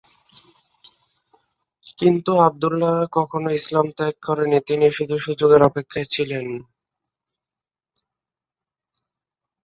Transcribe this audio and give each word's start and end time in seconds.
কিন্তু 1.99 2.31
আবদুল্লাহ 2.47 2.95
কখনো 3.17 3.49
ইসলাম 3.59 3.87
ত্যাগ 3.97 4.15
করেননি, 4.27 4.59
তিনি 4.67 4.85
শুধু 4.97 5.15
সুযোগের 5.25 5.61
অপেক্ষায় 5.69 6.07
ছিলেন। 6.13 6.47